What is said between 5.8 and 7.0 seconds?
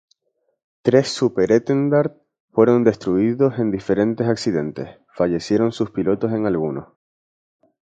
pilotos en algunos.